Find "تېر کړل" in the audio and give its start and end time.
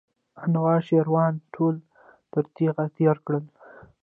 2.95-3.45